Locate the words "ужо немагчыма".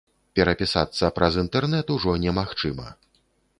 1.99-2.87